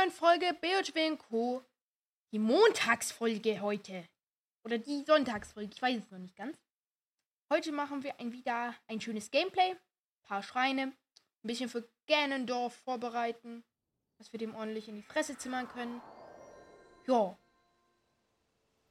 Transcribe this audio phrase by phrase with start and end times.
[0.00, 1.62] neuen Folge BHW Co.
[2.32, 4.08] Die Montagsfolge heute.
[4.64, 6.58] Oder die Sonntagsfolge, ich weiß es noch nicht ganz.
[7.52, 9.72] Heute machen wir ein, wieder ein schönes Gameplay.
[9.72, 10.82] Ein paar Schreine.
[10.84, 10.94] Ein
[11.42, 13.62] bisschen für Ganondorf vorbereiten.
[14.16, 16.00] Dass wir dem ordentlich in die Fresse zimmern können.
[17.06, 17.36] Ja.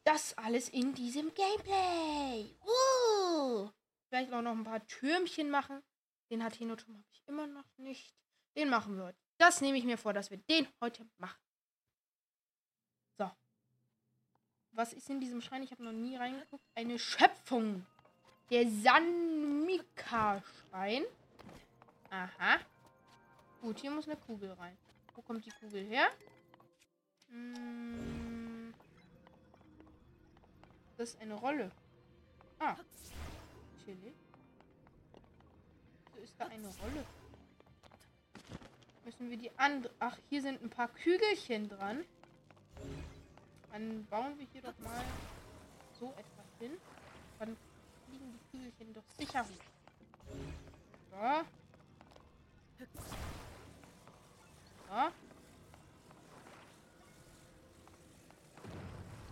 [0.03, 2.55] Das alles in diesem Gameplay.
[2.61, 3.69] Uh.
[4.09, 5.81] Vielleicht auch noch ein paar Türmchen machen.
[6.29, 8.13] Den Hateno-Turm habe ich immer noch nicht.
[8.55, 9.28] Den machen wir heute.
[9.39, 11.39] Das nehme ich mir vor, dass wir den heute machen.
[13.17, 13.31] So.
[14.71, 15.63] Was ist in diesem Schrein?
[15.63, 16.65] Ich habe noch nie reingeguckt.
[16.75, 17.85] Eine Schöpfung.
[18.49, 21.05] Der Sanmika-Schrein.
[22.09, 22.59] Aha.
[23.61, 24.77] Gut, hier muss eine Kugel rein.
[25.15, 26.09] Wo kommt die Kugel her?
[27.29, 28.73] Hm.
[30.97, 31.71] Das ist eine Rolle.
[32.59, 32.75] Ah.
[33.85, 34.13] Chili.
[36.13, 37.05] So ist da eine Rolle
[39.09, 39.91] müssen wir die andere.
[39.97, 42.05] Ach, hier sind ein paar Kügelchen dran.
[43.71, 45.03] Dann bauen wir hier doch mal
[45.99, 46.73] so etwas hin.
[47.39, 47.57] Dann
[48.05, 49.49] fliegen die Kügelchen doch sicher hoch.
[51.09, 51.45] So.
[52.77, 52.85] So.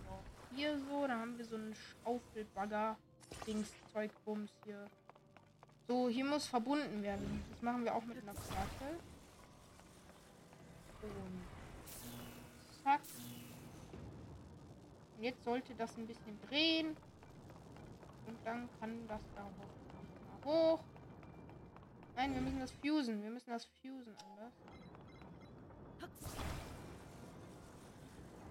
[0.04, 0.18] so.
[0.56, 2.96] Hier so, da haben wir so einen Schaufelbagger.
[3.46, 4.90] Dings, Zeug, Bums hier.
[5.86, 7.44] So, hier muss verbunden werden.
[7.52, 8.98] Das machen wir auch mit einer Karte.
[11.02, 11.42] Und
[15.24, 16.96] jetzt sollte das ein bisschen drehen.
[18.26, 19.44] Und dann kann das da
[20.44, 20.44] hoch.
[20.44, 20.80] hoch.
[22.16, 23.22] Nein, wir müssen das fusen.
[23.22, 24.52] Wir müssen das fusen anders.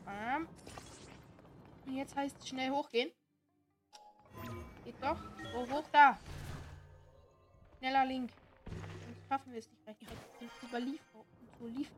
[0.05, 0.47] Bam.
[1.85, 3.11] Und jetzt heißt es schnell hochgehen.
[4.83, 5.19] Geht doch.
[5.53, 6.17] So, hoch da.
[7.77, 8.31] Schneller Link.
[9.05, 10.49] Sonst schaffen wir es nicht rechtzeitig.
[10.63, 11.25] Überlieferung.
[11.59, 11.91] So lief.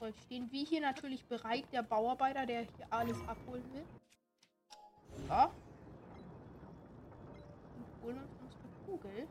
[0.00, 3.84] So, stehen wir hier natürlich bereit, der Bauarbeiter, der hier alles abholen will.
[5.26, 5.34] So.
[7.74, 9.26] Und holen uns unsere Kugel.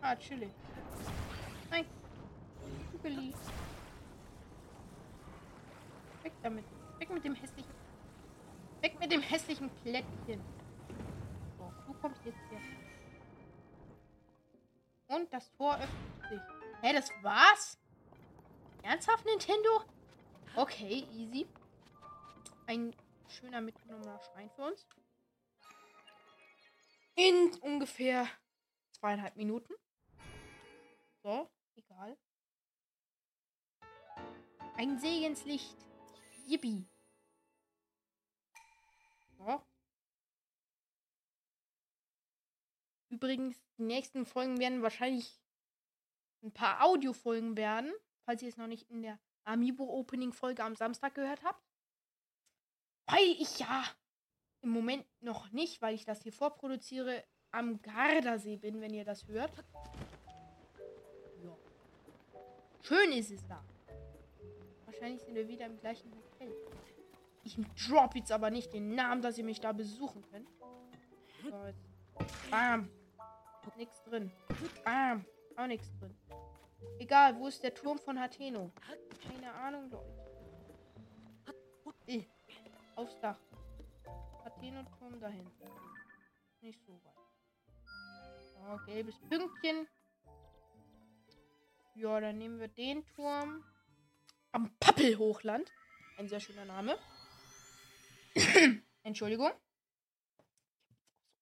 [0.00, 0.50] Ah, chillig.
[1.70, 1.86] Nein.
[2.90, 3.32] Kugeli.
[6.22, 6.64] Weg damit.
[6.98, 7.74] Weg mit dem hässlichen.
[8.80, 10.40] Weg mit dem hässlichen Plättchen.
[11.58, 12.58] So, du kommst jetzt hier.
[15.16, 16.15] Und das Tor öffnet
[16.82, 17.78] Hä, das war's?
[18.82, 19.82] Ernsthaft, Nintendo?
[20.54, 21.46] Okay, easy.
[22.66, 22.94] Ein
[23.28, 24.86] schöner mitgenommener Schrein für uns.
[27.14, 28.28] In ungefähr
[28.92, 29.74] zweieinhalb Minuten.
[31.22, 32.16] So, egal.
[34.76, 35.76] Ein Segenslicht.
[36.46, 36.86] Yippie.
[39.38, 39.62] So.
[43.08, 45.40] Übrigens, die nächsten Folgen werden wahrscheinlich
[46.46, 47.92] ein paar Audiofolgen werden,
[48.24, 51.62] falls ihr es noch nicht in der Amiibo-Opening-Folge am Samstag gehört habt.
[53.06, 53.84] Weil ich ja
[54.62, 59.26] im Moment noch nicht, weil ich das hier vorproduziere, am Gardasee bin, wenn ihr das
[59.28, 59.52] hört.
[61.44, 61.56] Ja.
[62.82, 63.62] Schön ist es da.
[64.84, 66.52] Wahrscheinlich sind wir wieder im gleichen Hotel.
[67.44, 70.48] Ich drop jetzt aber nicht den Namen, dass ihr mich da besuchen könnt.
[71.44, 71.72] So.
[72.50, 72.90] Bam.
[73.76, 74.32] Nichts drin.
[74.84, 75.24] Bam.
[75.56, 76.16] Auch nichts drin.
[76.98, 78.72] Egal, wo ist der Turm von Hateno?
[79.22, 80.26] Keine Ahnung, Leute.
[82.06, 82.24] Eh,
[82.94, 83.38] aufs Dach.
[84.44, 85.50] Hateno-Turm dahin.
[86.60, 87.16] Nicht so weit.
[88.68, 89.88] Oh, gelbes Pünktchen.
[91.94, 93.64] Ja, dann nehmen wir den Turm.
[94.52, 95.70] Am Pappelhochland.
[96.16, 96.98] Ein sehr schöner Name.
[99.02, 99.50] Entschuldigung.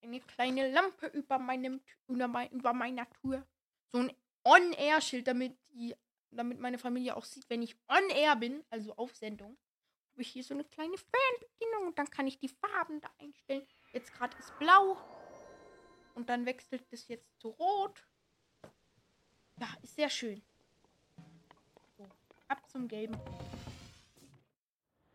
[0.02, 3.46] Eine kleine Lampe über meinem über, mein, über meiner Tour
[3.94, 4.12] so ein
[4.44, 5.94] On-Air-Schild, damit die,
[6.30, 9.56] damit meine Familie auch sieht, wenn ich on-air bin, also auf Sendung,
[10.12, 13.66] habe ich hier so eine kleine Fernbedienung und dann kann ich die Farben da einstellen.
[13.92, 14.96] Jetzt gerade ist blau
[16.14, 18.06] und dann wechselt es jetzt zu rot.
[19.58, 20.42] Ja, ist sehr schön.
[21.96, 22.06] So,
[22.48, 23.16] ab zum gelben.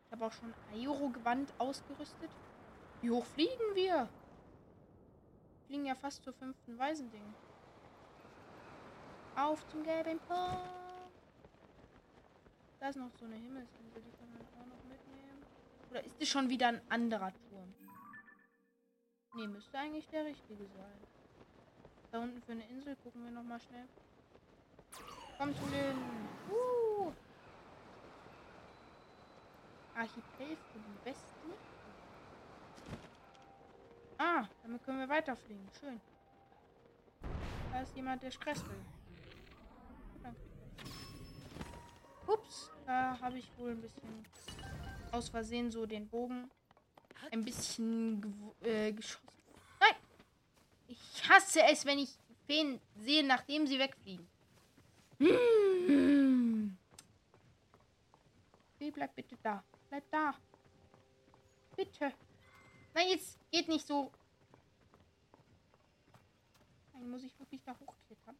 [0.06, 2.32] Ich habe auch schon Aero-Gewand ausgerüstet.
[3.02, 4.10] Wie hoch fliegen wir?
[5.68, 7.34] Fliegen ja fast zur fünften Weisending.
[9.40, 10.70] Auf zum gelben Punkt.
[12.80, 15.46] Da ist noch so eine Himmelsinsel, die kann man auch noch mitnehmen.
[15.90, 17.74] Oder ist das schon wieder ein anderer Turm?
[19.36, 21.00] Ne, müsste eigentlich der richtige sein.
[22.12, 23.88] Da unten für eine Insel gucken wir noch mal schnell.
[25.38, 25.98] Komm zu den.
[26.52, 27.14] Uh.
[29.96, 31.54] Archipel den Westen.
[34.18, 35.70] Ah, damit können wir weiterfliegen.
[35.80, 36.02] Schön.
[37.72, 38.99] Da ist jemand, der Stress will.
[42.30, 44.26] Ups, da habe ich wohl ein bisschen
[45.12, 46.50] aus Versehen so den Bogen
[47.32, 49.28] ein bisschen äh, geschossen.
[49.80, 49.96] Nein!
[50.88, 52.10] Ich hasse es, wenn ich
[52.46, 54.28] Feen sehe, nachdem sie wegfliegen.
[55.18, 56.78] Hm.
[58.78, 59.64] Fee, bleib bitte da.
[59.90, 60.36] Bleib da.
[61.76, 62.14] Bitte.
[62.94, 64.12] Nein, jetzt geht nicht so.
[66.94, 68.38] Nein, muss ich wirklich da hochklettern?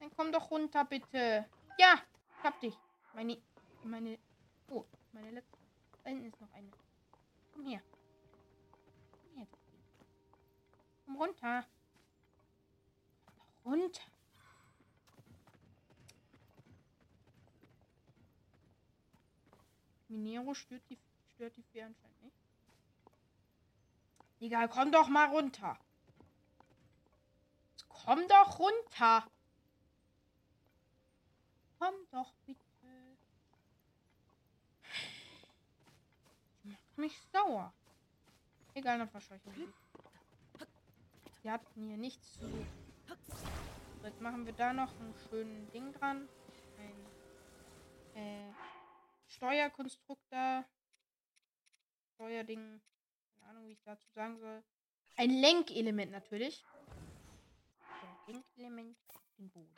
[0.00, 1.46] Dann komm doch runter, bitte.
[1.78, 2.02] Ja,
[2.42, 2.76] hab dich.
[3.14, 3.36] Meine,
[3.82, 4.18] meine,
[4.68, 5.58] oh, meine letzte.
[6.04, 6.70] Da hinten ist noch eine.
[7.52, 7.82] Komm her.
[9.12, 9.46] Komm her.
[11.04, 11.66] Komm runter.
[13.64, 14.02] Runter.
[20.08, 20.98] Minero stört die,
[21.34, 22.36] stört die Fee anscheinend nicht.
[24.40, 25.78] Egal, komm doch mal runter.
[27.88, 29.30] Komm doch runter.
[31.80, 32.60] Komm doch bitte.
[36.62, 37.72] Ich mach mich sauer.
[38.74, 39.72] Egal, dann verscheuchen wir
[41.42, 42.66] Sie hatten hier nichts zu.
[44.02, 46.28] Jetzt machen wir da noch einen schönen Ding dran.
[48.14, 48.52] Ein äh,
[49.26, 50.66] Steuerkonstruktor.
[52.14, 52.82] Steuerding.
[53.38, 54.62] Keine Ahnung, wie ich dazu sagen soll.
[55.16, 56.62] Ein Lenkelement natürlich.
[58.02, 59.74] So, Lenkelement auf den Boden.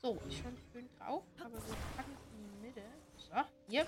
[0.00, 2.82] So, ist schon schön drauf, aber wir packen in die Mitte.
[3.16, 3.34] So,
[3.66, 3.84] hier.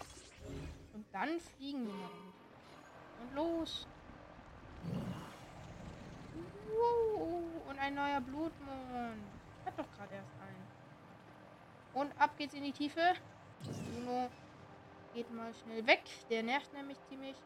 [0.92, 2.10] Und dann fliegen wir mal
[3.22, 3.86] Und los.
[6.66, 9.22] Wow, und ein neuer Blutmond.
[9.64, 10.66] Hat doch gerade erst einen.
[11.94, 13.14] Und ab geht's in die Tiefe.
[13.94, 14.28] Juno
[15.14, 16.02] geht mal schnell weg.
[16.28, 17.36] Der nervt nämlich ziemlich.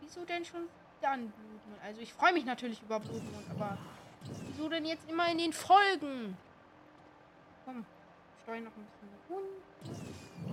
[0.00, 0.68] Wieso denn schon
[1.00, 1.82] dann Blutmond?
[1.82, 3.78] Also ich freue mich natürlich über Blutmond, aber
[4.48, 6.36] wieso denn jetzt immer in den Folgen?
[7.64, 7.84] Komm,
[8.42, 9.62] steuern noch ein bisschen unten.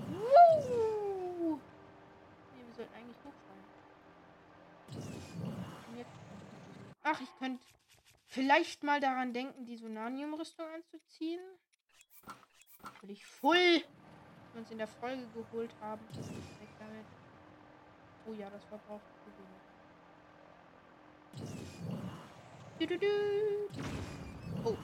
[0.09, 1.59] Woo!
[2.55, 3.63] Nee, wir sollten eigentlich hochsteuern.
[7.03, 7.63] Ach, ich könnte
[8.25, 11.41] vielleicht mal daran denken, die Sonanium-Rüstung anzuziehen.
[12.81, 13.83] Natürlich voll,
[14.55, 16.01] uns in der Folge geholt haben.
[18.25, 19.03] Oh ja, das verbraucht
[22.79, 23.07] du, du, du.
[24.65, 24.77] Oh,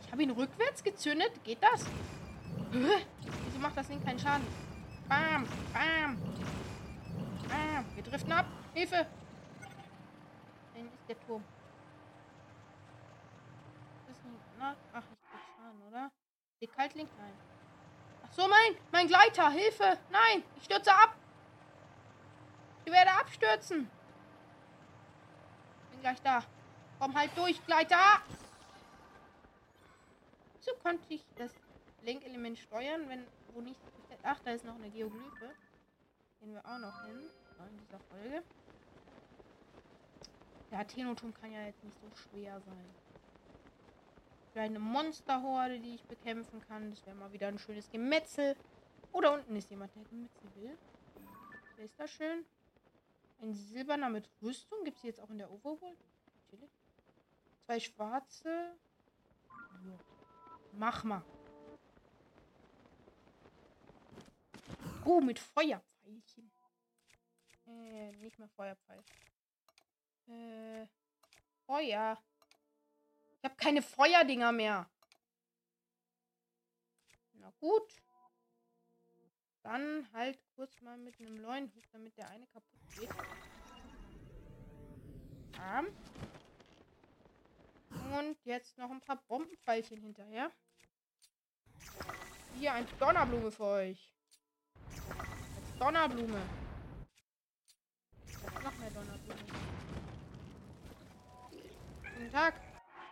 [0.00, 1.32] ich habe ihn rückwärts gezündet.
[1.44, 1.84] Geht das?
[2.70, 4.46] Wieso macht das Ding keinen Schaden?
[5.08, 6.18] Bam, bam.
[7.48, 7.84] Bam.
[7.94, 8.46] Wir driften ab.
[8.74, 9.06] Hilfe.
[10.74, 11.42] Nein, ist der Turm.
[14.58, 16.10] Na, ach, ich krieg Schaden, oder?
[16.60, 17.08] Der Kaltlink?
[17.16, 17.32] Nein.
[18.24, 19.50] Ach so, mein, mein Gleiter.
[19.50, 19.98] Hilfe.
[20.10, 21.14] Nein, ich stürze ab.
[22.84, 23.88] Ich werde abstürzen.
[25.98, 26.44] Bin gleich da.
[27.00, 28.22] Komm halt durch, Gleiter.
[30.60, 31.52] So konnte ich das
[32.02, 33.80] Lenkelement steuern, wenn wo nicht.
[34.22, 35.50] Ach, da ist noch eine Geoglyphe.
[36.38, 37.18] Gehen wir auch noch hin.
[37.18, 38.44] In dieser Folge.
[40.70, 42.84] Der Athenoturm kann ja jetzt nicht so schwer sein.
[44.52, 46.90] Vielleicht eine Monsterhorde, die ich bekämpfen kann.
[46.90, 48.54] Das wäre mal wieder ein schönes Gemetzel.
[49.10, 50.78] Oder unten ist jemand, der Gemetzel will.
[51.74, 52.44] Wer ist da schön?
[53.40, 54.84] Ein silberner mit Rüstung.
[54.84, 55.98] Gibt es jetzt auch in der Overworld?
[56.34, 56.70] Natürlich.
[57.64, 58.76] Zwei schwarze.
[59.48, 59.98] Ja.
[60.72, 61.24] Mach mal.
[65.04, 66.50] Oh, mit Feuerpfeilchen.
[67.66, 69.02] Äh, nicht mehr Feuerpfeil.
[70.26, 70.86] Äh,
[71.64, 72.18] Feuer.
[73.38, 74.90] Ich habe keine Feuerdinger mehr.
[77.34, 78.02] Na gut.
[79.62, 82.77] Dann halt kurz mal mit einem Leuenhut, damit der eine kaputt
[85.56, 85.86] Bam.
[88.18, 90.50] Und jetzt noch ein paar Bombenpfeilchen hinterher.
[92.58, 94.14] Hier ein Donnerblume für euch.
[94.86, 96.40] Als Donnerblume.
[98.62, 99.44] Noch mehr Donnerblume.
[102.14, 102.54] Guten Tag.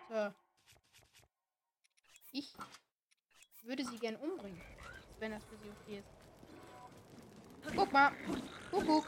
[0.09, 0.35] So.
[2.33, 2.55] Ich
[3.63, 4.61] würde sie gern umbringen.
[5.19, 7.75] Wenn das für sie okay ist.
[7.75, 8.13] Guck mal.
[8.71, 9.07] Kuckuck.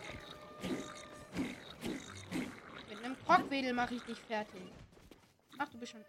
[2.88, 4.62] Mit einem Krockwedel mache ich dich fertig.
[5.59, 6.05] Ach, du bist schon.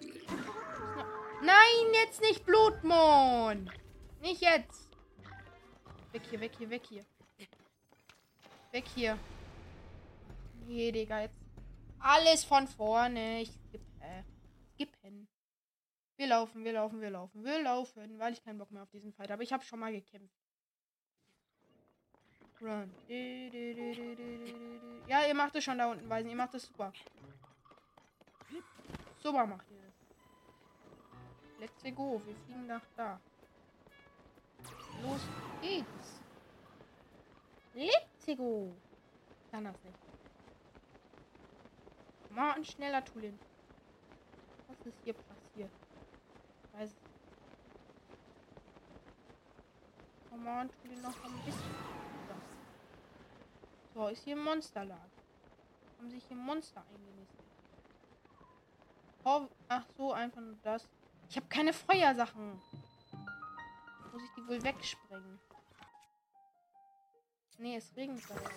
[1.41, 3.69] Nein, jetzt nicht Blutmond.
[4.21, 4.89] Nicht jetzt.
[6.11, 7.05] Weg hier, weg hier, weg hier.
[8.71, 9.17] Weg hier.
[10.67, 11.39] Nee, Digga, jetzt.
[11.99, 13.41] Alles von vorne.
[13.41, 13.85] Ich skippe.
[14.01, 14.23] Äh,
[14.73, 15.27] skippen.
[16.17, 19.13] Wir laufen, wir laufen, wir laufen, wir laufen, weil ich keinen Bock mehr auf diesen
[19.13, 19.43] Fight habe.
[19.43, 20.38] Ich habe schon mal gekämpft.
[22.61, 22.93] Run.
[25.07, 26.29] Ja, ihr macht es schon da unten, Weisen.
[26.29, 26.91] Ihr macht es super.
[29.17, 29.93] Super macht ihr das.
[31.59, 32.21] Let's go.
[32.25, 33.19] Wir fliegen nach da.
[35.01, 35.21] Los
[35.61, 36.21] geht's.
[37.73, 38.73] Let's go.
[39.51, 39.97] Kann das nicht.
[42.31, 43.39] Mal ein schneller Tulin.
[44.67, 45.71] Was ist hier passiert?
[46.73, 46.95] Weiß
[50.29, 51.98] Come on, Tulin noch ein bisschen.
[53.99, 55.11] So, ist hier ein Monsterlager.
[55.97, 57.43] Haben sich hier Monster eingenistet.
[59.25, 60.87] Oh, ach so, einfach nur das.
[61.29, 62.61] Ich habe keine Feuersachen.
[64.13, 65.37] Muss ich die wohl wegsprengen?
[67.57, 68.51] Nee, es regnet da Ach,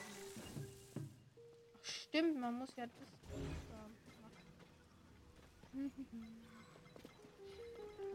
[1.83, 3.09] stimmt, man muss ja das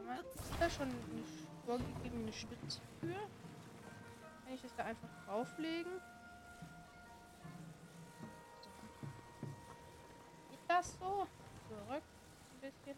[0.06, 0.18] man
[0.62, 1.24] da schon eine
[1.66, 3.16] vorgegebene Spitze für?
[4.46, 5.92] Kann ich das da einfach drauflegen?
[10.68, 11.28] Das so?
[11.68, 12.04] Zurück.
[12.52, 12.96] Ein bisschen.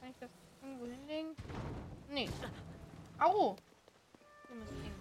[0.00, 0.30] Kann ich das
[0.62, 1.34] irgendwo hinlegen?
[2.08, 2.28] Nee.
[3.18, 3.56] Au!
[4.48, 4.92] Dummes Ding.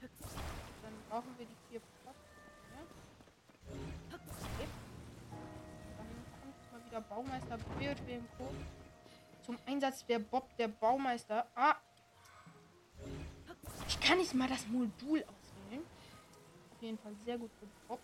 [0.00, 2.18] Dann brauchen wir die vier Platten.
[4.12, 4.68] Okay.
[5.96, 6.06] Dann
[6.40, 8.48] kommt mal wieder Baumeister BW Co.
[9.44, 11.46] Zum Einsatz der Bob, der Baumeister.
[11.54, 11.76] Ah!
[13.88, 15.84] Ich kann nicht mal das Modul auswählen.
[16.72, 18.00] Auf jeden Fall sehr gut für Bob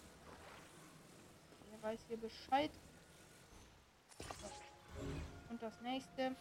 [1.83, 2.71] weiß hier Bescheid.
[5.51, 6.35] Und das nächste.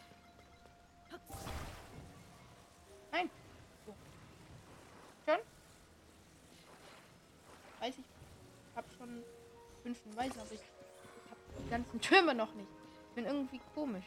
[3.12, 3.30] Nein.
[3.86, 3.96] So.
[5.26, 5.40] Schon?
[7.80, 8.06] Weiß ich.
[8.76, 9.24] Hab schon
[9.84, 12.70] fünften Weisen, aber ich, ich hab die ganzen Türme noch nicht.
[13.10, 14.06] Ich bin irgendwie komisch.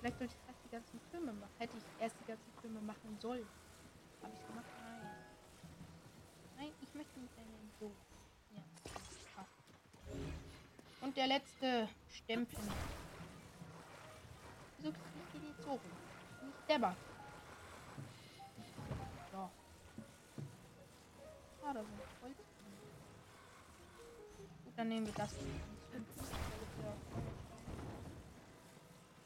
[0.00, 1.52] Vielleicht sollte ich erst die ganzen Türme machen.
[1.58, 3.46] Hätte ich erst die ganzen Türme machen sollen.
[4.22, 4.64] Habe ich gemacht?
[4.82, 5.00] Nein.
[6.56, 7.92] Nein, ich möchte nicht deine so.
[11.00, 12.58] Und der letzte Stempel.
[14.78, 15.80] Wieso kriege ich die rum?
[16.42, 16.96] Nicht selber.
[19.32, 19.50] So.
[21.64, 22.30] Ah, da sind voll.
[24.64, 25.34] Gut, dann nehmen wir das.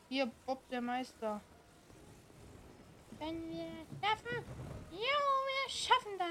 [0.09, 1.41] Hier, Bob der Meister.
[3.19, 3.67] Wenn wir
[4.01, 4.45] schaffen.
[4.91, 6.29] Jo, wir schaffen das.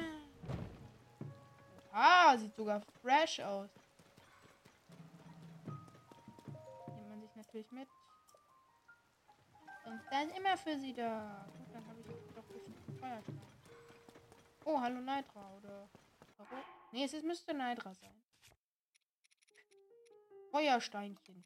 [1.92, 3.70] Ah, sieht sogar fresh aus.
[7.54, 7.88] Natürlich mit.
[9.86, 11.46] Und da immer für sie da.
[11.58, 12.78] Gut, dann habe ich doch bestimmt.
[14.66, 15.90] Oh, hallo Neidra, oder?
[16.38, 16.60] Warum?
[16.94, 18.24] Es ist, müsste Neidra sein.
[20.52, 21.44] Feuersteinchen.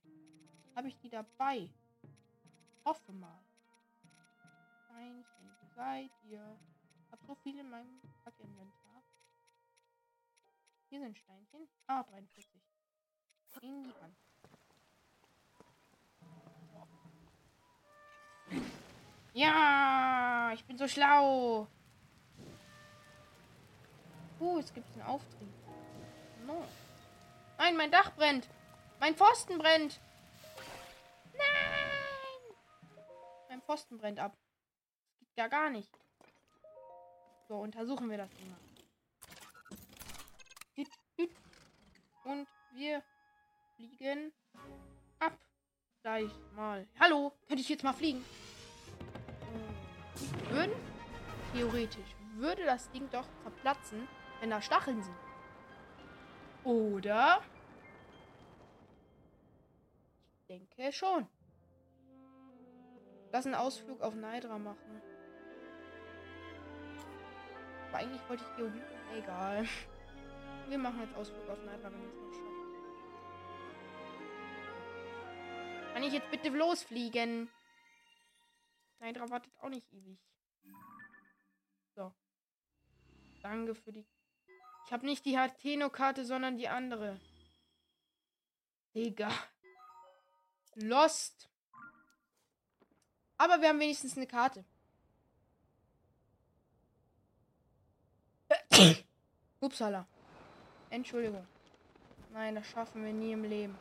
[0.76, 1.70] Habe ich die dabei?
[2.86, 3.44] Hoffe mal.
[4.86, 6.60] Steinchen, wo seid ihr?
[7.12, 9.04] Habe so viele in meinem Packinventar.
[10.90, 11.68] Hier sind Steinchen.
[11.88, 12.62] Ah, 43.
[13.62, 14.27] In die Hand.
[19.34, 21.68] Ja, ich bin so schlau.
[24.40, 25.50] Uh, es gibt einen Auftrieb.
[26.46, 26.64] No.
[27.58, 28.48] Nein, mein Dach brennt.
[29.00, 30.00] Mein Pfosten brennt.
[31.34, 32.56] Nein.
[33.50, 34.38] Mein Pfosten brennt ab.
[35.10, 35.92] Das geht ja gar nicht.
[37.48, 38.58] So, untersuchen wir das immer.
[42.26, 43.02] Und wir
[43.76, 44.34] fliegen
[45.20, 45.38] ab.
[46.02, 46.86] Gleich mal.
[47.00, 48.24] Hallo, könnte ich jetzt mal fliegen?
[50.50, 50.76] Würden,
[51.54, 54.08] theoretisch, würde das Ding doch zerplatzen,
[54.40, 55.16] wenn da Stacheln sind.
[56.64, 57.42] Oder?
[60.40, 61.28] Ich denke schon.
[63.32, 65.02] Lass einen Ausflug auf Neidra machen.
[67.90, 68.86] Aber eigentlich wollte ich Geobieten.
[69.18, 69.66] Egal.
[70.70, 72.58] Wir machen jetzt Ausflug auf Neidra, wenn wir es nicht schaffen.
[75.94, 77.50] Kann ich jetzt bitte losfliegen?
[79.00, 80.20] Neidra wartet auch nicht ewig.
[81.96, 82.14] So.
[83.42, 84.06] Danke für die.
[84.86, 87.20] Ich habe nicht die Hateno-Karte, sondern die andere.
[88.96, 89.32] Digga.
[90.76, 91.50] Lost.
[93.38, 94.66] Aber wir haben wenigstens eine Karte.
[99.60, 100.08] Upsala.
[100.90, 101.46] Entschuldigung.
[102.32, 103.78] Nein, das schaffen wir nie im Leben.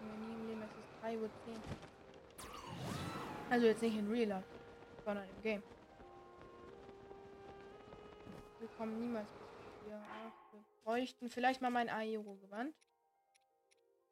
[0.00, 0.62] Wir nie im Leben.
[0.62, 1.30] Es ist 3.10 Uhr.
[3.50, 4.48] Also jetzt nicht in Real Life,
[5.04, 5.62] sondern im Game.
[8.60, 10.00] Wir kommen niemals bis hier.
[10.00, 12.74] Ach, wir bräuchten vielleicht mal mein Aero-Gewand.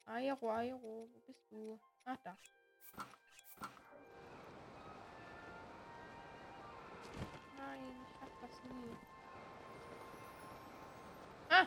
[0.05, 1.79] Aero, Aero, wo bist du?
[2.05, 2.35] Ach, da.
[7.57, 8.95] Nein, ich hab das nie.
[11.49, 11.65] Ah!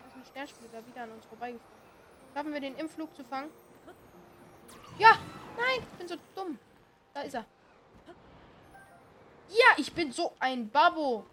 [0.00, 1.79] Da ist ein Sternspieler wieder an uns vorbeigeflogen.
[2.34, 3.50] Schaffen wir den im Flug zu fangen?
[4.98, 5.18] Ja!
[5.56, 5.86] Nein!
[5.92, 6.58] Ich bin so dumm.
[7.12, 7.44] Da ist er.
[9.48, 11.26] Ja, ich bin so ein Babbo.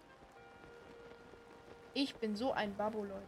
[1.94, 3.22] Ich bin so ein Babbo, Leute.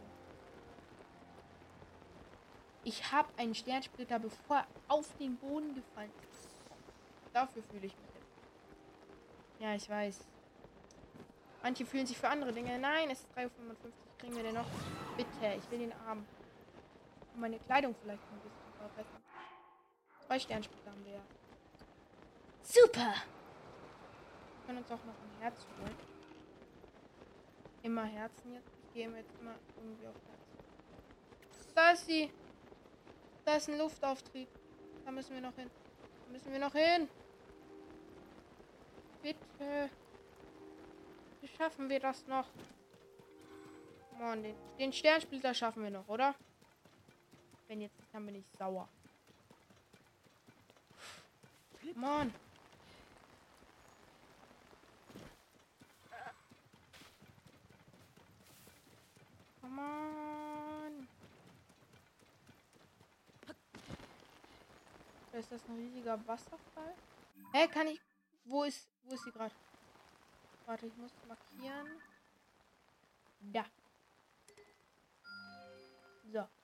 [2.83, 6.49] Ich habe einen Sternsplitter, bevor er auf den Boden gefallen ist.
[7.33, 8.11] Dafür fühle ich mich.
[9.59, 10.25] Ja, ich weiß.
[11.63, 12.77] Manche fühlen sich für andere Dinge.
[12.79, 13.91] Nein, es ist 3.55 Uhr.
[14.17, 14.65] Kriegen wir den noch?
[15.15, 16.25] Bitte, ich will den Arm.
[17.33, 19.21] Und meine Kleidung vielleicht ein bisschen verbessern.
[20.25, 21.21] Zwei Sternsplitter haben wir ja.
[22.61, 23.13] Super!
[23.13, 25.95] Wir können uns auch noch ein Herz holen.
[27.83, 28.69] Immer Herzen jetzt.
[28.83, 30.41] Ich gehe jetzt immer irgendwie auf Herzen.
[31.75, 32.31] Da ist sie.
[33.45, 34.47] Da ist ein Luftauftrieb.
[35.05, 35.69] Da müssen wir noch hin.
[36.25, 37.09] Da müssen wir noch hin.
[39.21, 39.89] Bitte.
[41.41, 42.47] Wie schaffen wir das noch?
[44.19, 46.35] Mann, den, den Sternsplitter schaffen wir noch, oder?
[47.71, 48.89] Wenn jetzt nicht, dann bin ich sauer.
[51.95, 52.33] Mann.
[59.63, 61.07] On.
[65.31, 66.93] Ist das ein riesiger Wasserfall?
[67.53, 68.01] Hä, kann ich.
[68.43, 68.85] Wo ist.
[69.03, 69.55] Wo ist sie gerade?
[70.65, 72.01] Warte, ich muss markieren.
[73.39, 73.65] Da.
[76.33, 76.60] So.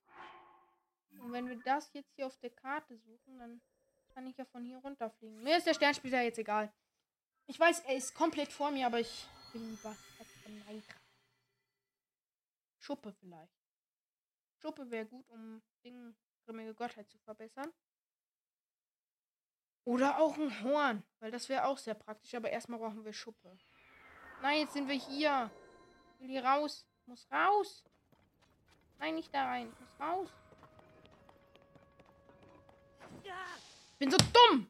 [1.20, 3.62] Und wenn wir das jetzt hier auf der Karte suchen, dann
[4.14, 5.44] kann ich ja von hier runterfliegen.
[5.44, 6.72] Mir ist der Sternspieler jetzt egal.
[7.46, 9.96] Ich weiß, er ist komplett vor mir, aber ich bin lieber
[12.80, 13.54] Schuppe vielleicht.
[14.62, 17.72] Schuppe wäre gut, um Ding grimmige Gottheit zu verbessern.
[19.84, 22.34] Oder auch ein Horn, weil das wäre auch sehr praktisch.
[22.34, 23.58] Aber erstmal brauchen wir Schuppe.
[24.42, 25.52] Nein, jetzt sind wir hier.
[26.14, 26.86] Ich will hier raus.
[27.02, 27.84] Ich muss raus.
[29.00, 29.72] Nein, nicht da rein.
[29.72, 30.30] Ich muss raus.
[33.92, 34.70] Ich bin so dumm.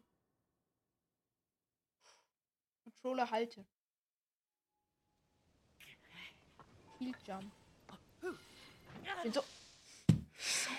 [2.84, 3.65] Controller halte.
[6.98, 7.52] Shield Jump.
[9.04, 9.43] Ich bin so.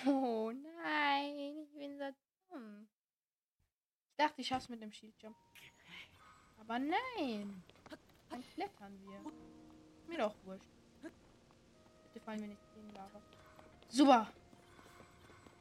[0.05, 2.05] Oh nein, ich bin so
[2.49, 2.87] dumm.
[4.11, 5.37] Ich dachte, ich schaff's mit dem Shield Jump.
[6.57, 7.63] Aber nein.
[8.29, 9.19] Dann klettern wir.
[10.07, 10.65] Mir doch wurscht.
[11.01, 13.21] Bitte fallen wir nicht in Lava.
[13.87, 14.31] Super.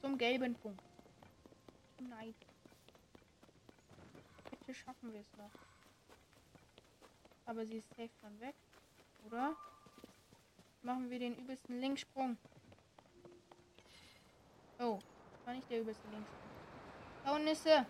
[0.00, 0.82] Zum gelben Punkt.
[1.98, 2.34] Nein.
[4.50, 5.50] Bitte schaffen wir es noch.
[7.46, 8.54] Aber sie ist safe dann weg.
[9.24, 9.56] Oder?
[10.82, 12.36] Machen wir den übelsten Linksprung.
[14.78, 14.98] Oh,
[15.44, 16.38] war nicht der übelste Linksprung.
[17.54, 17.86] Sie.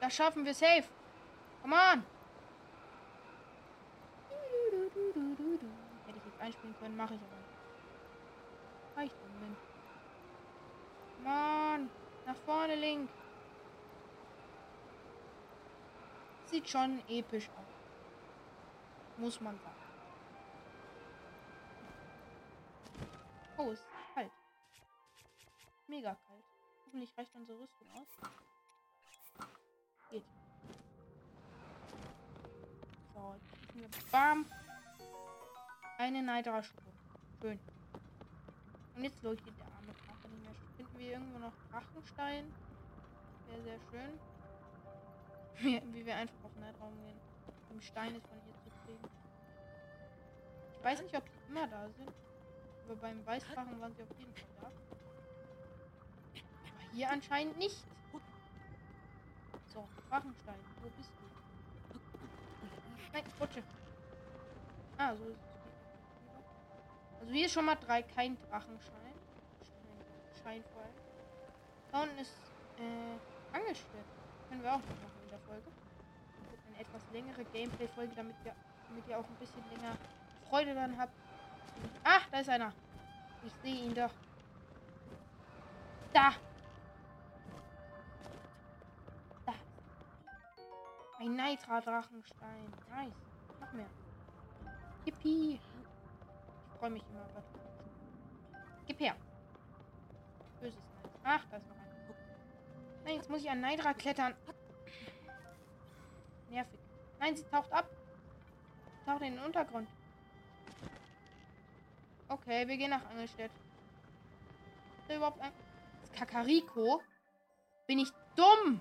[0.00, 0.84] Das schaffen wir safe.
[1.62, 2.04] Come on.
[6.06, 7.52] Hätte ich jetzt einspielen können, mache ich aber nicht.
[8.96, 9.14] Reicht.
[11.22, 11.88] Mann,
[12.32, 13.10] nach vorne, Link.
[16.46, 19.18] Sieht schon episch aus.
[19.18, 19.76] Muss man sagen.
[23.58, 24.32] Oh, ist kalt.
[25.86, 26.44] Mega kalt.
[26.86, 28.08] Hoffentlich reicht unsere Rüstung aus.
[30.10, 30.24] Geht.
[33.14, 33.34] So,
[33.74, 34.46] jetzt bam.
[35.98, 36.92] Eine Neidraschuhe.
[37.40, 37.60] Schön.
[38.96, 39.94] Und jetzt leuchtet der arme.
[39.94, 40.21] Finden
[41.02, 42.52] wir irgendwo noch Drachenstein?
[43.48, 44.18] Wäre sehr schön.
[45.58, 47.20] Wie, wie wir einfach auf Neidraum gehen.
[47.70, 49.08] Um Steine von ihr zu kriegen.
[50.72, 52.12] Ich weiß nicht, ob die immer da sind.
[52.84, 54.66] Aber beim Weißdrachen waren sie auf jeden Fall da.
[54.66, 54.74] Aber
[56.92, 57.84] hier anscheinend nicht.
[59.72, 61.22] So, Drachenstein, wo bist du?
[63.12, 63.62] Nein, Rutsche.
[64.98, 67.20] Ah, so ist es.
[67.20, 69.11] Also hier ist schon mal drei, kein Drachenschein.
[70.42, 70.64] Schein.
[71.90, 72.32] Da unten ist
[72.78, 74.06] äh, Angelschwert.
[74.48, 75.70] Können wir auch noch machen in der Folge.
[76.68, 78.54] Eine etwas längere Gameplay-Folge, damit, wir,
[78.88, 79.96] damit ihr auch ein bisschen länger
[80.48, 81.12] Freude dann habt.
[82.04, 82.72] Ach, da ist einer.
[83.44, 84.10] Ich sehe ihn doch.
[86.12, 86.32] Da.
[89.46, 89.54] Da.
[91.18, 92.72] Ein Nitra-Drachenstein.
[92.90, 93.12] Nice.
[93.60, 93.86] Noch mehr.
[95.04, 95.54] Yippie.
[95.54, 97.26] Ich freue mich immer.
[98.86, 99.16] Gib her.
[100.62, 101.12] Böses Nice.
[101.24, 102.14] Ach, da ist noch ein.
[103.04, 104.34] Nein, jetzt muss ich an Nitra klettern.
[106.50, 106.78] Nervig.
[107.18, 107.88] Nein, sie taucht ab.
[109.00, 109.88] Sie taucht in den Untergrund.
[112.28, 113.50] Okay, wir gehen nach Angelstedt.
[115.00, 115.52] Ist da überhaupt ein.
[116.02, 117.02] Das Kakariko?
[117.86, 118.80] Bin ich dumm?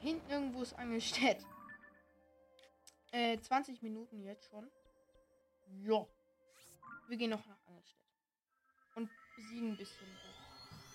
[0.00, 1.46] Hinten irgendwo ist Angelstedt.
[3.12, 4.68] Äh, 20 Minuten jetzt schon.
[5.84, 6.04] Ja.
[7.06, 8.03] Wir gehen noch nach Angelstedt.
[9.36, 10.06] Besiegen ein bisschen.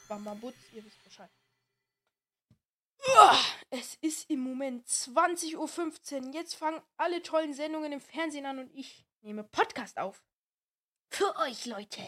[0.08, 1.30] Bambabutz, ihr wisst Bescheid.
[3.72, 5.56] Es ist im Moment 20.15
[6.28, 6.34] Uhr.
[6.34, 10.24] Jetzt fangen alle tollen Sendungen im Fernsehen an und ich nehme Podcast auf.
[11.10, 12.02] Für euch, Leute.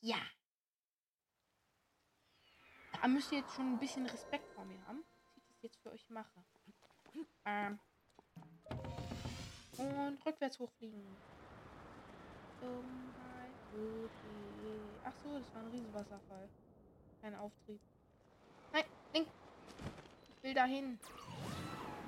[0.00, 0.20] Ja.
[3.00, 5.78] Da müsst ihr jetzt schon ein bisschen Respekt vor mir haben, dass ich das jetzt
[5.82, 6.44] für euch mache.
[7.44, 7.78] Ähm.
[9.76, 11.04] Und rückwärts hochfliegen.
[15.04, 16.48] Ach so, das war ein Riesenwasserfall.
[17.20, 17.80] Kein Auftrieb.
[18.72, 19.28] Nein, Link.
[20.36, 20.98] Ich will dahin.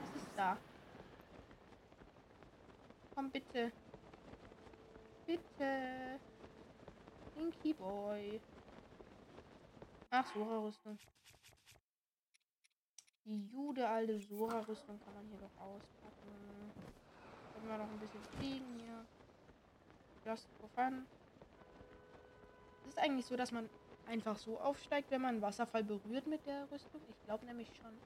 [0.01, 0.57] Was ist da?
[3.15, 3.73] Komm bitte.
[5.27, 6.21] Bitte.
[7.37, 8.41] Linky Boy.
[10.11, 10.99] Ach, Sora-Rüstung.
[13.25, 16.73] Die Jude alte Sora-Rüstung kann man hier doch auspacken.
[17.55, 19.05] Können wir noch ein bisschen fliegen hier.
[20.25, 21.07] Just for fun.
[22.87, 23.69] Es ist eigentlich so, dass man
[24.07, 27.01] einfach so aufsteigt, wenn man einen Wasserfall berührt mit der Rüstung.
[27.09, 27.99] Ich glaube nämlich schon.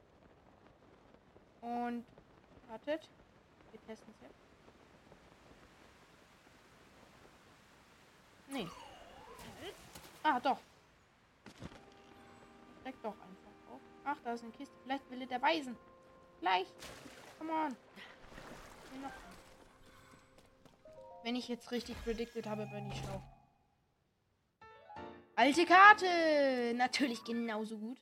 [1.68, 2.06] Und
[2.68, 3.06] wartet.
[3.70, 4.34] Wir testen es jetzt.
[8.48, 8.68] Nee.
[10.22, 10.58] Ah, doch.
[12.80, 13.80] Steigt doch einfach auf.
[14.04, 14.74] Ach, da ist eine Kiste.
[14.82, 15.76] Vielleicht will er der Weisen.
[16.38, 16.72] Vielleicht.
[17.38, 17.76] Come on.
[21.22, 23.22] Wenn ich jetzt richtig predicted habe, bin ich schlau.
[25.40, 26.74] Alte Karte!
[26.76, 27.98] Natürlich genauso gut.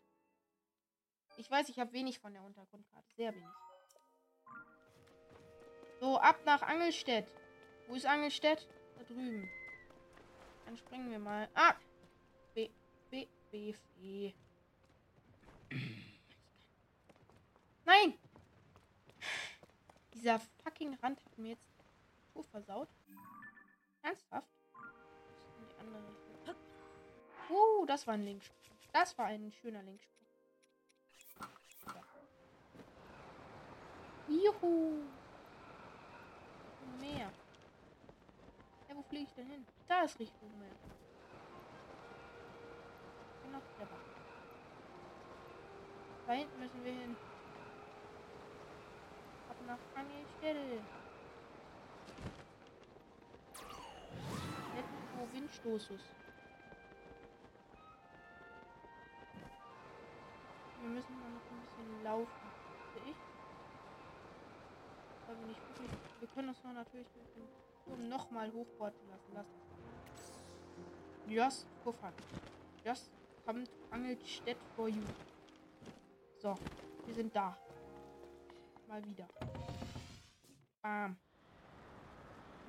[1.37, 3.15] Ich weiß, ich habe wenig von der Untergrundkarte.
[3.15, 3.55] Sehr wenig.
[6.01, 7.33] So, ab nach Angelstedt.
[7.87, 8.67] Wo ist Angelstedt?
[8.97, 9.49] Da drüben.
[10.65, 11.49] Dann springen wir mal.
[11.55, 11.77] Ah!
[12.55, 12.71] B,
[13.09, 14.33] B, B, F, E.
[17.85, 18.19] Nein!
[20.13, 21.71] Dieser fucking Rand hat mir jetzt
[22.35, 22.89] so versaut.
[24.03, 24.58] Ernsthaft?
[27.51, 28.57] Uh, das war ein Linksprung.
[28.93, 30.19] Das war ein schöner Linksprung.
[34.29, 35.03] Juhu.
[37.01, 37.31] Meer.
[38.89, 39.67] Ja, wo fliege ich denn hin?
[39.87, 40.69] Da ist Richtung Meer.
[43.45, 43.89] Genau, der.
[46.27, 47.17] Da hinten müssen wir hin.
[49.49, 50.83] Ab nach Angelstelle.
[54.75, 56.18] Netto Windstoßes.
[60.81, 62.49] Wir müssen mal noch ein bisschen laufen.
[62.95, 63.17] Sehe ich.
[65.27, 65.91] Wir nicht wirklich.
[66.21, 67.09] Wir können uns noch natürlich
[67.87, 69.33] den nochmal hochboarden lassen.
[69.35, 70.43] Lass das.
[71.27, 72.13] Just for fun.
[72.85, 73.11] Just
[73.45, 75.03] kommt Angelstedt for you.
[76.39, 76.55] So,
[77.07, 77.57] wir sind da.
[78.87, 79.29] Mal wieder.
[80.81, 81.17] Bam.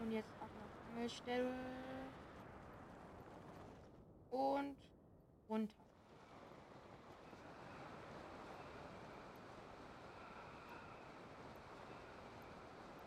[0.01, 1.53] Und jetzt ab nach Angelstelle.
[4.31, 4.75] Und
[5.49, 5.78] runter.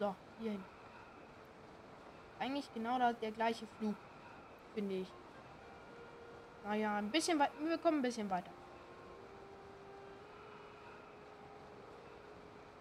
[0.03, 0.65] So, hier hin.
[2.41, 3.95] Eigentlich genau da der gleiche Flug,
[4.75, 5.09] finde ich.
[6.65, 7.53] Naja, ein bisschen weiter.
[7.61, 8.51] Wir kommen ein bisschen weiter.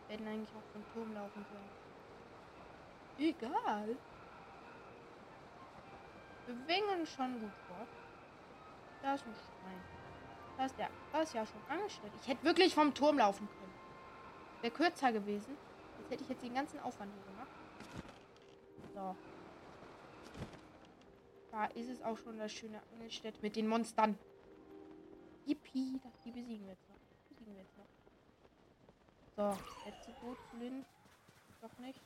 [0.07, 1.69] Wir hätten eigentlich auch vom Turm laufen können.
[3.19, 3.95] Egal.
[6.47, 7.89] Wir bewegen schon gut fort.
[9.03, 9.81] Da ist ein Schwein.
[10.57, 10.89] Da ist der.
[11.13, 12.13] Da ist ja schon angestellt.
[12.19, 13.73] Ich hätte wirklich vom Turm laufen können.
[14.61, 15.55] Wäre kürzer gewesen
[16.09, 17.51] hätte ich jetzt den ganzen Aufwand hier gemacht.
[18.93, 19.15] So.
[21.51, 24.17] Da ist es auch schon das schöne Angelstädt mit den Monstern.
[25.45, 26.97] Yippie, die besiegen wir jetzt noch.
[27.29, 27.85] Besiegen wir jetzt noch.
[29.35, 30.85] So, letzte Boot Flint.
[31.61, 31.99] Doch nicht.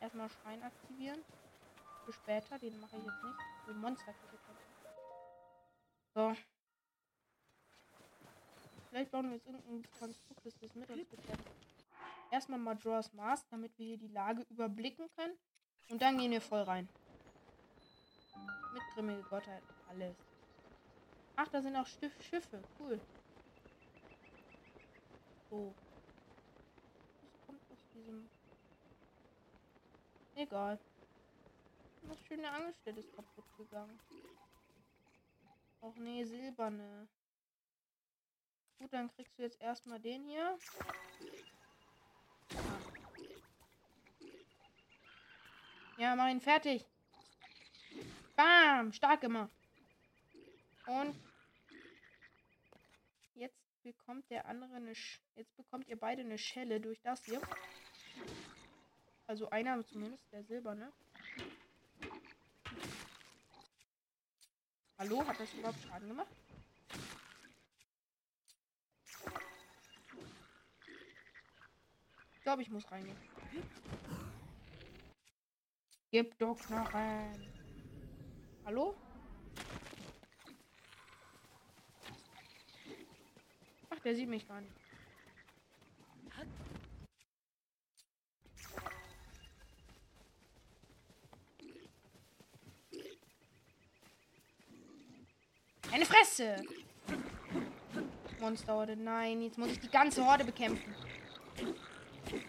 [0.00, 1.20] Erstmal Schrein aktivieren.
[2.04, 3.38] Für später, den mache ich jetzt nicht.
[3.68, 4.14] Den Monster
[6.14, 6.34] So.
[8.90, 11.71] Vielleicht bauen wir jetzt irgendein Konstrukt, das das mit uns bekämpft
[12.32, 15.38] erstmal mal Draws Mars, damit wir hier die Lage überblicken können.
[15.90, 16.88] Und dann gehen wir voll rein.
[18.72, 19.62] Mit grimmige Gottheit.
[19.88, 20.16] Alles.
[21.36, 22.62] Ach, da sind auch Stiff Schiffe.
[22.78, 23.00] Cool.
[25.50, 25.74] So.
[27.30, 28.28] Was kommt aus diesem...
[30.34, 30.78] Egal.
[32.08, 34.00] Das schöne Angelstelle ist kaputt gegangen.
[35.82, 37.06] Auch nee, silberne.
[38.78, 40.58] Gut, dann kriegst du jetzt erstmal den hier.
[45.98, 46.84] Ja, mach ihn fertig.
[48.34, 49.48] Bam, stark immer.
[50.86, 51.14] Und
[53.34, 57.40] jetzt bekommt der andere eine Sch jetzt bekommt ihr beide eine Schelle durch das hier.
[59.26, 60.92] Also einer zumindest, der silberne.
[64.98, 66.41] Hallo, hat das überhaupt Schaden gemacht?
[72.42, 73.16] Ich glaube, ich muss reingehen.
[76.10, 77.52] Gib doch Knochen.
[78.64, 78.96] Hallo?
[83.90, 84.74] Ach, der sieht mich gar nicht.
[95.92, 96.56] Eine Fresse!
[98.40, 100.92] Monsterhorde, nein, jetzt muss ich die ganze Horde bekämpfen.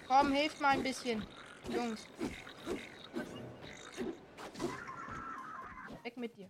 [0.07, 1.25] Komm, hilft mal ein bisschen.
[1.69, 2.05] Jungs.
[6.03, 6.49] Weg mit dir.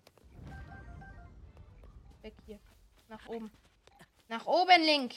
[2.21, 2.59] Weg hier.
[3.07, 3.51] Nach oben.
[4.27, 5.15] Nach oben, Link.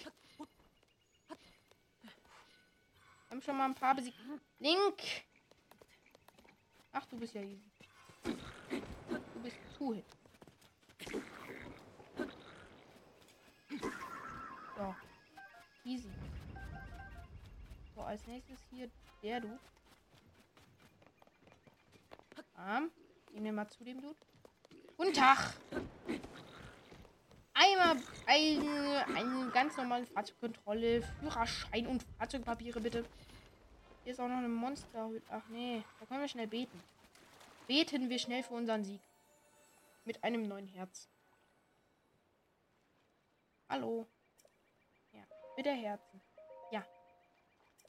[2.04, 4.18] Wir haben schon mal ein paar besiegt.
[4.58, 5.02] Link.
[6.92, 7.70] Ach, du bist ja easy.
[8.24, 10.02] Du bist cool.
[14.76, 14.94] So.
[15.84, 16.10] Easy.
[17.96, 18.90] So, als nächstes hier
[19.22, 19.58] der du.
[22.54, 22.90] Arm.
[23.32, 24.14] Gehen wir mal zu dem Dude.
[24.98, 25.54] Guten Tag.
[27.54, 33.06] Einmal eine, eine ganz normale Fahrzeugkontrolle, Führerschein und Fahrzeugpapiere bitte.
[34.04, 35.10] Hier ist auch noch eine Monster.
[35.30, 36.78] Ach nee, da können wir schnell beten.
[37.66, 39.00] Beten wir schnell für unseren Sieg.
[40.04, 41.08] Mit einem neuen Herz.
[43.70, 44.06] Hallo.
[45.12, 45.22] Ja,
[45.56, 46.25] bitte Herzen.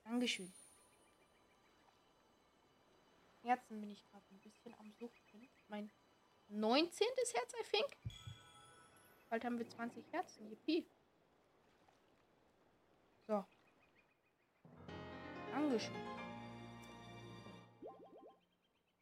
[0.08, 0.54] Dankeschön.
[3.44, 5.50] Herzen bin ich gerade ein bisschen am Suchen.
[5.68, 5.92] Mein
[6.48, 7.08] 19.
[7.34, 7.98] Herz, I think.
[9.30, 10.50] Bald haben wir 20 Herzen.
[10.50, 10.88] Yippie.
[13.28, 13.46] So.
[15.52, 15.96] Dankeschön.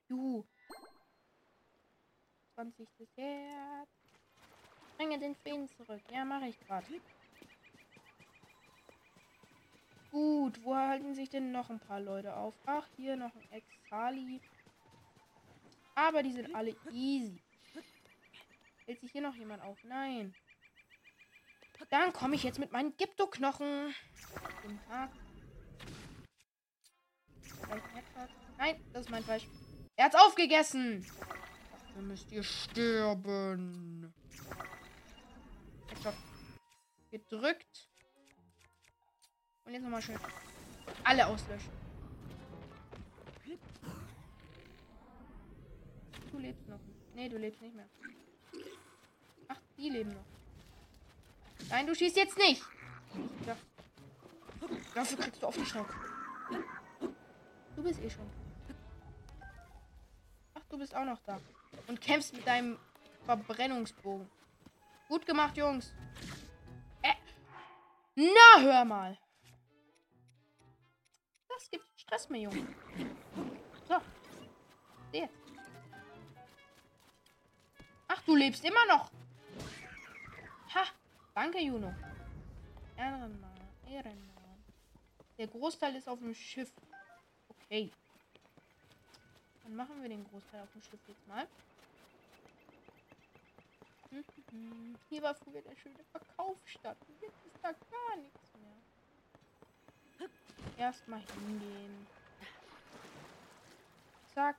[0.10, 0.44] Juhu.
[2.56, 2.88] 20.
[3.16, 3.90] Herz.
[4.98, 6.02] Bringe den Feen zurück.
[6.12, 6.88] Ja, mache ich gerade.
[10.16, 12.56] Gut, wo halten sich denn noch ein paar Leute auf?
[12.66, 14.40] Ach, hier noch ein Exali.
[15.94, 17.44] Aber die sind alle easy.
[18.86, 19.78] Hält sich hier noch jemand auf?
[19.84, 20.34] Nein.
[21.90, 23.94] Dann komme ich jetzt mit meinen Gypto-Knochen.
[24.62, 25.10] Guten Tag.
[28.58, 29.46] Nein, das ist mein Fleisch.
[29.98, 31.06] Er hat's aufgegessen.
[31.94, 34.14] Dann müsst ihr sterben.
[37.12, 37.65] Gedrückt.
[39.66, 40.20] Und jetzt nochmal schön
[41.06, 41.72] alle auslöschen.
[46.32, 46.80] Du lebst noch.
[47.14, 47.88] Nee, du lebst nicht mehr.
[49.48, 50.26] Ach, die leben noch.
[51.70, 52.62] Nein, du schießt jetzt nicht.
[54.94, 55.94] Dafür kriegst du auf die Schnauze.
[57.76, 58.30] Du bist eh schon.
[60.56, 61.40] Ach, du bist auch noch da.
[61.88, 62.78] Und kämpfst mit deinem
[63.26, 64.30] Verbrennungsbogen.
[65.08, 65.94] Gut gemacht, Jungs.
[67.02, 67.14] Äh.
[68.16, 69.18] Na, hör mal.
[72.06, 72.68] Stress mir, Junge.
[73.88, 73.96] So.
[75.12, 75.28] Der.
[78.08, 79.10] Ach, du lebst immer noch.
[80.76, 80.84] Ha.
[81.34, 81.94] Danke, Juno.
[82.96, 83.60] Ehrenmann.
[83.90, 84.64] Ehrenmann.
[85.40, 86.72] Der Großteil ist auf dem Schiff.
[87.50, 87.92] Okay.
[89.64, 91.48] Dann machen wir den Großteil auf dem Schiff jetzt mal.
[95.10, 96.98] Hier war früher der schöne Verkaufsstadt.
[97.20, 98.55] Jetzt ist da gar nichts.
[100.78, 102.08] Erstmal hingehen.
[104.34, 104.58] Zack,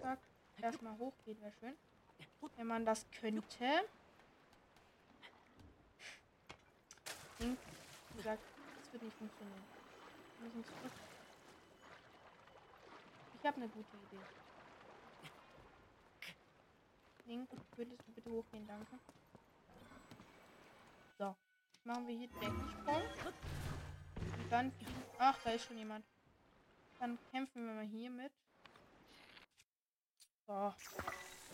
[0.00, 0.18] zack.
[0.62, 1.76] Erstmal hochgehen wäre schön.
[2.56, 3.84] Wenn man das könnte.
[7.38, 7.56] Wie
[8.16, 8.42] gesagt,
[8.78, 9.64] das wird nicht funktionieren.
[10.38, 10.92] Wir müssen zurück.
[13.38, 14.24] Ich habe eine gute Idee.
[17.26, 18.98] Link, würdest du bitte hochgehen, danke.
[21.18, 21.34] So,
[21.84, 23.02] machen wir hier Deckensprung.
[23.24, 23.34] Und
[24.50, 24.72] dann,
[25.18, 26.04] ach, da ist schon jemand.
[26.98, 28.32] Dann kämpfen wir mal hier mit.
[30.46, 30.72] So,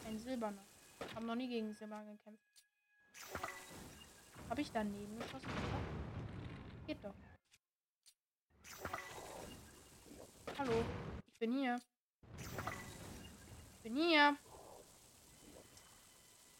[0.06, 0.64] ein silberner.
[1.14, 2.42] Haben noch nie gegen Silber gekämpft.
[4.48, 5.48] Habe ich daneben geschossen?
[6.86, 7.14] Geht doch.
[10.58, 10.84] Hallo,
[11.26, 11.80] ich bin hier.
[13.76, 14.36] Ich bin hier.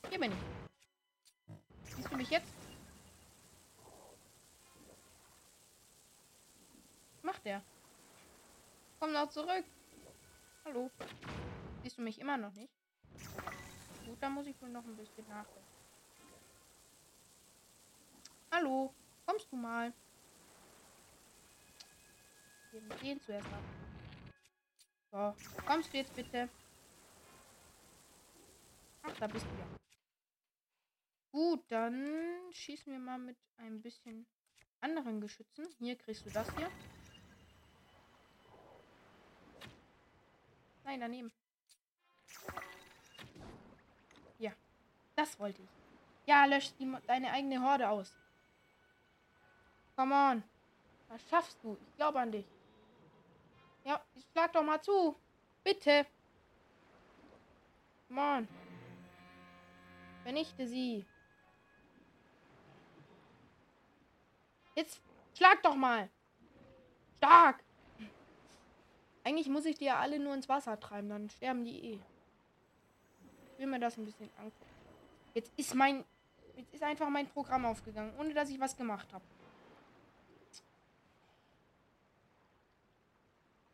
[0.08, 1.94] Hier bin ich.
[1.94, 2.52] Siehst du mich jetzt?
[7.42, 7.62] Macht der?
[9.00, 9.64] Komm doch zurück.
[10.64, 10.88] Hallo.
[11.82, 12.72] Siehst du mich immer noch nicht?
[14.06, 15.66] Gut, da muss ich wohl noch ein bisschen nachdenken.
[18.52, 18.94] Hallo,
[19.26, 19.92] kommst du mal?
[22.70, 23.62] geben den zuerst ab.
[25.10, 26.48] So, kommst du jetzt bitte?
[29.02, 29.66] Ach, da bist du ja.
[31.32, 34.26] Gut, dann schießen wir mal mit ein bisschen
[34.80, 35.66] anderen Geschützen.
[35.80, 36.70] Hier kriegst du das hier.
[40.84, 41.32] Nein, daneben.
[44.38, 44.52] Ja,
[45.14, 45.68] das wollte ich.
[46.26, 48.16] Ja, lösch die, deine eigene Horde aus.
[49.96, 50.42] Come on.
[51.08, 51.76] Das schaffst du.
[51.90, 52.46] Ich glaube an dich.
[53.84, 54.00] Ja,
[54.32, 55.16] schlag doch mal zu.
[55.62, 56.06] Bitte.
[58.08, 58.48] Come on.
[60.22, 61.04] Vernichte sie.
[64.74, 65.02] Jetzt
[65.34, 66.08] schlag doch mal.
[67.18, 67.62] Stark.
[69.24, 71.98] Eigentlich muss ich die ja alle nur ins Wasser treiben, dann sterben die eh.
[73.52, 74.66] Ich will mir das ein bisschen angucken.
[75.34, 76.04] Jetzt ist mein.
[76.56, 79.24] Jetzt ist einfach mein Programm aufgegangen, ohne dass ich was gemacht habe.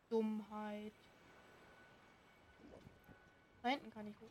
[0.09, 0.93] Dummheit.
[3.61, 4.29] Da hinten kann ich hoch.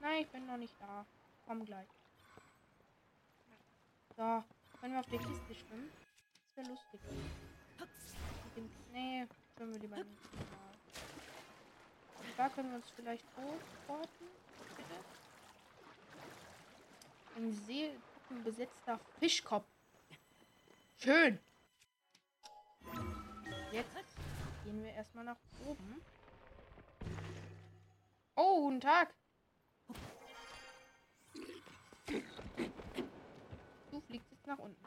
[0.00, 1.04] Nein, ich bin noch nicht da.
[1.46, 1.88] Komm gleich.
[4.16, 4.42] So,
[4.80, 5.90] können wir auf der Kiste schwimmen?
[6.56, 7.00] Das wäre lustig.
[8.92, 10.18] Nee, schwimmen wir lieber nicht.
[12.36, 14.26] Da können wir uns vielleicht hochporten.
[14.76, 14.94] Bitte.
[17.36, 19.66] Ein seelenbesetzter Fischkopf.
[20.98, 21.38] Schön.
[23.70, 23.90] Jetzt
[24.64, 26.00] gehen wir erstmal nach oben.
[28.36, 29.14] Oh, guten Tag.
[33.90, 34.84] Du fliegst jetzt nach unten.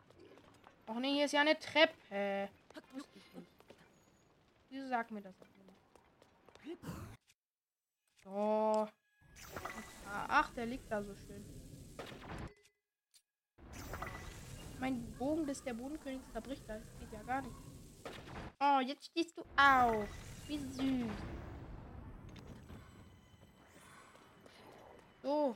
[0.88, 2.50] Och nee, hier ist ja eine Treppe.
[2.94, 3.52] Wusste ich nicht.
[4.70, 5.36] Wieso sagt mir das?
[8.24, 8.88] So.
[10.08, 11.46] Ach, der liegt da so schön.
[14.80, 16.64] Mein Bogen des der Bodenkönigs zerbricht.
[16.68, 17.56] Das geht ja gar nicht.
[18.60, 20.08] Oh, jetzt stehst du auf.
[20.48, 21.12] Wie süß.
[25.22, 25.56] So.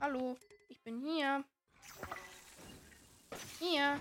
[0.00, 0.36] Hallo,
[0.68, 1.44] ich bin hier.
[3.58, 3.98] Hier.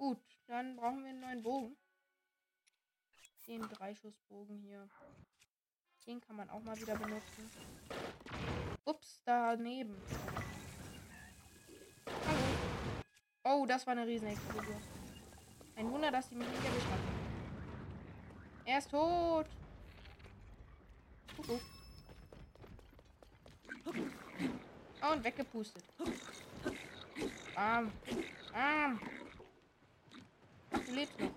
[0.00, 1.76] Gut, dann brauchen wir einen neuen Bogen.
[3.46, 4.88] Den Dreischussbogen hier.
[6.06, 7.50] Den kann man auch mal wieder benutzen.
[8.86, 9.94] Ups, daneben.
[12.06, 12.38] Hallo.
[13.44, 14.80] Oh, das war eine Riesenexplosion.
[15.76, 17.00] Ein Wunder, dass sie mich nicht erwischt hat.
[18.64, 19.46] Er ist tot.
[21.36, 21.60] Uh -uh.
[25.12, 25.84] Und weggepustet.
[27.54, 27.92] Bam.
[28.50, 28.98] Bam.
[30.70, 31.30] Du lebst noch.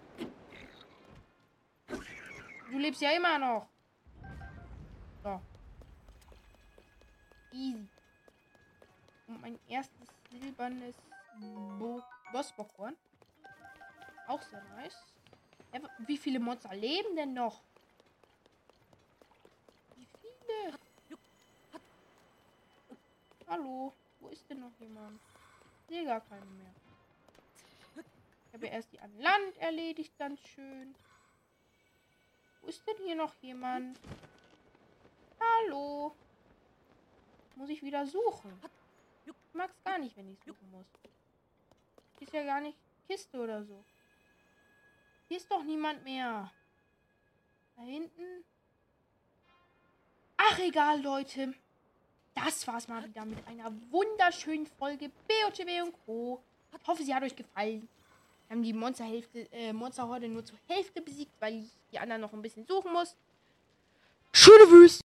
[2.72, 3.68] Du lebst ja immer noch.
[5.24, 5.42] So.
[7.52, 7.88] Easy.
[9.28, 10.96] Und mein erstes silbernes
[11.80, 12.96] Bo Bossbockhorn.
[14.28, 15.14] Auch sehr nice.
[16.00, 17.62] Wie viele Monster leben denn noch?
[19.96, 20.78] Wie viele?
[23.48, 25.20] Hallo, wo ist denn noch jemand?
[25.82, 26.74] Ich sehe gar keinen mehr.
[28.54, 30.94] Ich habe erst die an Land erledigt, ganz schön.
[32.62, 34.00] Wo ist denn hier noch jemand?
[35.40, 36.16] Hallo.
[37.56, 38.52] Muss ich wieder suchen?
[39.26, 40.86] Ich mag es gar nicht, wenn ich suchen muss.
[42.20, 43.84] Ist ja gar nicht Kiste oder so.
[45.30, 46.52] Hier ist doch niemand mehr.
[47.76, 48.46] Da hinten.
[50.38, 51.56] Ach, egal, Leute.
[52.36, 56.44] Das war's mal wieder mit einer wunderschönen Folge BOTW und Co.
[56.80, 57.90] Ich hoffe, sie hat euch gefallen.
[58.54, 62.42] Haben die Monsterhälfte, äh, Monsterhorde nur zur Hälfte besiegt, weil ich die anderen noch ein
[62.44, 63.16] bisschen suchen muss.
[64.32, 65.02] Schöne Wüste.